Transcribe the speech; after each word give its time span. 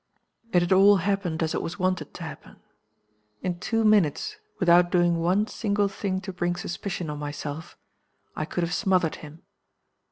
"It 0.51 0.63
had 0.63 0.71
all 0.73 0.95
happened 0.97 1.43
as 1.43 1.53
it 1.53 1.61
was 1.61 1.77
wanted 1.77 2.11
to 2.15 2.23
happen. 2.23 2.55
In 3.43 3.59
two 3.59 3.83
minutes 3.85 4.37
without 4.59 4.89
doing 4.89 5.19
one 5.19 5.45
single 5.45 5.87
thing 5.87 6.19
to 6.21 6.33
bring 6.33 6.55
suspicion 6.55 7.07
on 7.11 7.19
myself 7.19 7.77
I 8.35 8.45
could 8.45 8.63
have 8.63 8.73
smothered 8.73 9.17
him. 9.17 9.43